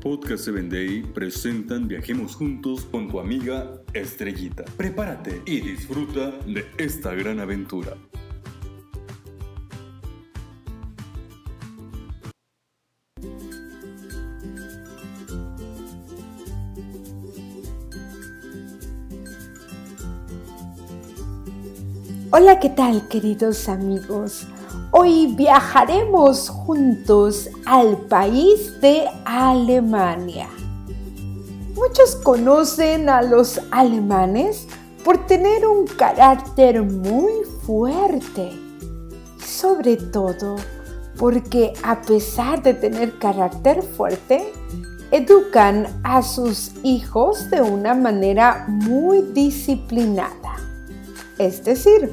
Podcast 0.00 0.44
7 0.44 0.62
Day 0.70 1.02
presentan 1.02 1.86
Viajemos 1.86 2.34
Juntos 2.34 2.86
con 2.90 3.08
tu 3.08 3.20
amiga 3.20 3.82
Estrellita. 3.92 4.64
Prepárate 4.78 5.42
y 5.44 5.60
disfruta 5.60 6.30
de 6.46 6.64
esta 6.78 7.14
gran 7.14 7.38
aventura. 7.38 7.98
Hola, 22.32 22.58
¿qué 22.58 22.70
tal 22.70 23.06
queridos 23.08 23.68
amigos? 23.68 24.46
Hoy 24.92 25.28
viajaremos 25.36 26.48
juntos 26.48 27.48
al 27.64 27.96
país 28.08 28.80
de 28.80 29.06
Alemania. 29.24 30.48
Muchos 31.76 32.16
conocen 32.16 33.08
a 33.08 33.22
los 33.22 33.60
alemanes 33.70 34.66
por 35.04 35.28
tener 35.28 35.64
un 35.64 35.86
carácter 35.86 36.82
muy 36.82 37.44
fuerte, 37.64 38.50
sobre 39.38 39.96
todo 39.96 40.56
porque 41.16 41.72
a 41.84 42.02
pesar 42.02 42.60
de 42.60 42.74
tener 42.74 43.16
carácter 43.20 43.82
fuerte, 43.82 44.52
educan 45.12 45.86
a 46.02 46.20
sus 46.20 46.72
hijos 46.82 47.48
de 47.48 47.62
una 47.62 47.94
manera 47.94 48.66
muy 48.66 49.22
disciplinada. 49.22 50.56
Es 51.38 51.64
decir, 51.64 52.12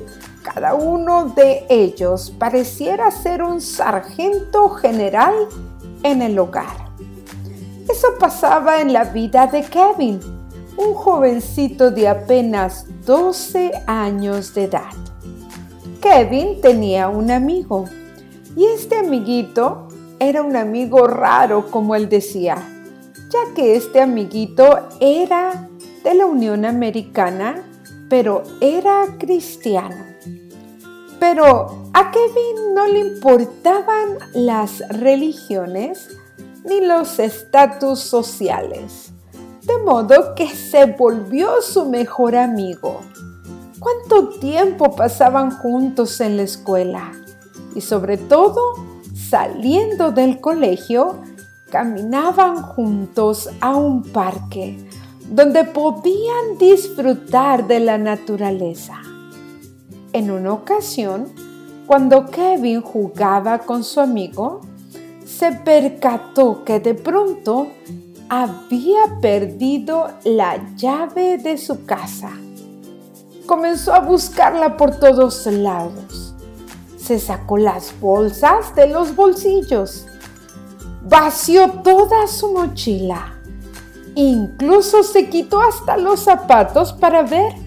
cada 0.54 0.76
uno 0.76 1.26
de 1.36 1.66
ellos 1.68 2.34
pareciera 2.40 3.12
ser 3.12 3.44
un 3.44 3.60
sargento 3.60 4.70
general 4.70 5.34
en 6.04 6.22
el 6.22 6.40
hogar. 6.40 6.88
Eso 7.90 8.08
pasaba 8.18 8.80
en 8.80 8.94
la 8.94 9.04
vida 9.04 9.48
de 9.48 9.62
Kevin, 9.64 10.22
un 10.78 10.94
jovencito 10.94 11.92
de 11.92 12.08
apenas 12.08 12.86
12 13.06 13.72
años 13.88 14.54
de 14.54 14.64
edad. 14.64 14.94
Kevin 16.02 16.62
tenía 16.62 17.10
un 17.10 17.30
amigo 17.30 17.86
y 18.56 18.66
este 18.68 18.98
amiguito 18.98 19.90
era 20.20 20.44
un 20.44 20.56
amigo 20.56 21.08
raro, 21.08 21.70
como 21.70 21.94
él 21.94 22.08
decía, 22.08 22.56
ya 23.30 23.54
que 23.54 23.76
este 23.76 24.02
amiguito 24.02 24.88
era 25.02 25.68
de 26.06 26.14
la 26.14 26.26
Unión 26.26 26.64
Americana, 26.64 27.64
pero 28.10 28.44
era 28.62 29.18
cristiano. 29.18 30.07
Pero 31.20 31.90
a 31.94 32.12
Kevin 32.12 32.74
no 32.76 32.86
le 32.88 33.00
importaban 33.00 34.18
las 34.34 34.80
religiones 34.90 36.10
ni 36.64 36.82
los 36.82 37.20
estatus 37.20 38.00
sociales, 38.00 39.12
de 39.64 39.78
modo 39.80 40.36
que 40.36 40.48
se 40.48 40.86
volvió 40.86 41.62
su 41.62 41.86
mejor 41.86 42.36
amigo. 42.36 43.02
¿Cuánto 43.80 44.30
tiempo 44.40 44.96
pasaban 44.96 45.52
juntos 45.52 46.20
en 46.22 46.38
la 46.38 46.44
escuela? 46.44 47.12
Y 47.74 47.82
sobre 47.82 48.18
todo, 48.18 48.62
saliendo 49.14 50.12
del 50.12 50.40
colegio, 50.42 51.22
caminaban 51.72 52.62
juntos 52.62 53.50
a 53.62 53.76
un 53.76 54.04
parque 54.04 54.78
donde 55.30 55.64
podían 55.64 56.58
disfrutar 56.58 57.68
de 57.68 57.80
la 57.80 57.98
naturaleza. 57.98 59.02
En 60.18 60.32
una 60.32 60.52
ocasión, 60.52 61.28
cuando 61.86 62.26
Kevin 62.26 62.82
jugaba 62.82 63.60
con 63.60 63.84
su 63.84 64.00
amigo, 64.00 64.62
se 65.24 65.52
percató 65.52 66.64
que 66.64 66.80
de 66.80 66.96
pronto 66.96 67.68
había 68.28 69.20
perdido 69.22 70.08
la 70.24 70.74
llave 70.76 71.38
de 71.38 71.56
su 71.60 71.86
casa. 71.86 72.32
Comenzó 73.46 73.94
a 73.94 74.00
buscarla 74.00 74.76
por 74.76 74.96
todos 74.96 75.46
lados. 75.46 76.34
Se 76.98 77.20
sacó 77.20 77.60
las 77.60 77.94
bolsas 78.00 78.74
de 78.74 78.88
los 78.88 79.16
bolsillos. 79.16 80.08
Vació 81.04 81.70
toda 81.84 82.26
su 82.26 82.54
mochila. 82.54 83.36
Incluso 84.16 85.04
se 85.04 85.30
quitó 85.30 85.62
hasta 85.62 85.96
los 85.96 86.22
zapatos 86.22 86.92
para 86.94 87.22
ver 87.22 87.67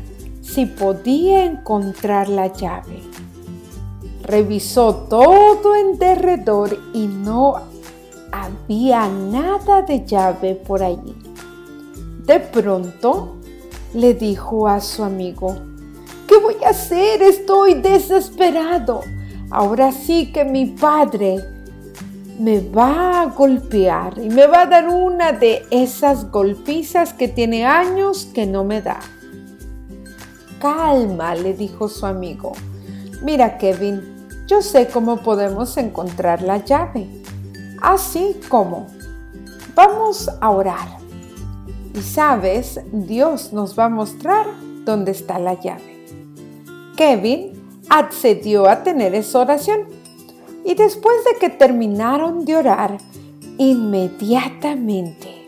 si 0.53 0.67
podía 0.67 1.45
encontrar 1.45 2.29
la 2.29 2.49
llave. 2.49 3.01
Revisó 4.23 5.07
todo 5.09 5.77
en 5.77 5.99
derredor 5.99 6.77
y 6.93 7.07
no 7.07 7.55
había 8.33 9.09
nada 9.09 9.83
de 9.83 10.05
llave 10.05 10.55
por 10.57 10.83
allí. 10.83 11.15
De 12.27 12.41
pronto 12.41 13.37
le 13.95 14.15
dijo 14.15 14.67
a 14.67 14.81
su 14.81 15.05
amigo, 15.05 15.57
¿qué 16.27 16.37
voy 16.39 16.57
a 16.65 16.71
hacer? 16.71 17.23
Estoy 17.23 17.75
desesperado. 17.75 19.03
Ahora 19.51 19.93
sí 19.93 20.33
que 20.33 20.45
mi 20.45 20.67
padre 20.67 21.39
me 22.39 22.61
va 22.61 23.23
a 23.23 23.27
golpear 23.27 24.19
y 24.19 24.29
me 24.29 24.47
va 24.47 24.63
a 24.63 24.67
dar 24.67 24.89
una 24.89 25.33
de 25.33 25.65
esas 25.71 26.31
golpizas 26.31 27.13
que 27.13 27.29
tiene 27.29 27.67
años 27.67 28.29
que 28.33 28.47
no 28.47 28.65
me 28.65 28.81
da. 28.81 29.01
Calma, 30.61 31.35
le 31.35 31.55
dijo 31.55 31.89
su 31.89 32.07
amigo. 32.07 32.53
Mira, 33.23 33.59
Kevin, 33.59 34.45
yo 34.47 34.63
sé 34.63 34.89
cómo 34.89 35.17
podemos 35.17 35.77
encontrar 35.77 36.43
la 36.43 36.59
llave. 36.59 37.09
Así 37.81 38.37
como. 38.49 38.87
Vamos 39.75 40.31
a 40.41 40.51
orar. 40.51 40.99
Y 41.95 42.03
sabes, 42.03 42.81
Dios 42.93 43.53
nos 43.53 43.79
va 43.79 43.87
a 43.87 43.89
mostrar 43.89 44.47
dónde 44.85 45.13
está 45.13 45.39
la 45.39 45.55
llave. 45.55 46.05
Kevin 46.97 47.53
accedió 47.89 48.69
a 48.69 48.83
tener 48.83 49.15
esa 49.15 49.41
oración. 49.41 49.87
Y 50.65 50.75
después 50.75 51.17
de 51.25 51.39
que 51.39 51.49
terminaron 51.49 52.45
de 52.45 52.57
orar, 52.57 52.99
inmediatamente 53.57 55.41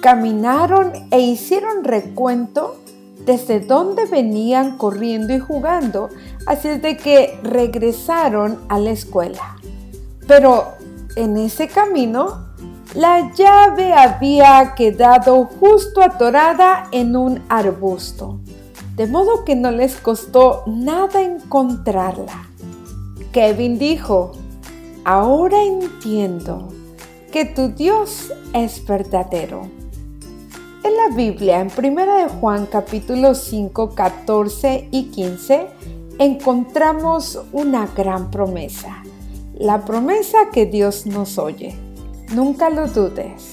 caminaron 0.00 0.92
e 1.10 1.20
hicieron 1.20 1.82
recuento 1.82 2.76
desde 3.26 3.58
dónde 3.58 4.06
venían 4.06 4.78
corriendo 4.78 5.34
y 5.34 5.40
jugando, 5.40 6.08
así 6.46 6.68
es 6.68 6.80
de 6.80 6.96
que 6.96 7.38
regresaron 7.42 8.60
a 8.68 8.78
la 8.78 8.90
escuela. 8.92 9.56
Pero 10.28 10.74
en 11.16 11.36
ese 11.36 11.66
camino, 11.66 12.46
la 12.94 13.32
llave 13.34 13.92
había 13.92 14.74
quedado 14.76 15.44
justo 15.44 16.02
atorada 16.02 16.88
en 16.92 17.16
un 17.16 17.42
arbusto, 17.48 18.38
de 18.94 19.08
modo 19.08 19.44
que 19.44 19.56
no 19.56 19.72
les 19.72 19.96
costó 19.96 20.62
nada 20.66 21.20
encontrarla. 21.20 22.48
Kevin 23.32 23.76
dijo, 23.78 24.32
ahora 25.04 25.62
entiendo 25.64 26.68
que 27.32 27.44
tu 27.44 27.68
Dios 27.68 28.32
es 28.54 28.86
verdadero 28.86 29.68
en 30.86 30.96
la 30.96 31.08
Biblia, 31.14 31.60
en 31.60 31.70
1 31.76 32.16
de 32.16 32.28
Juan 32.28 32.64
capítulo 32.66 33.34
5, 33.34 33.94
14 33.94 34.88
y 34.92 35.10
15, 35.10 35.66
encontramos 36.18 37.38
una 37.52 37.86
gran 37.88 38.30
promesa. 38.30 39.02
La 39.54 39.84
promesa 39.84 40.50
que 40.52 40.64
Dios 40.66 41.06
nos 41.06 41.38
oye. 41.38 41.74
Nunca 42.34 42.70
lo 42.70 42.86
dudes. 42.86 43.52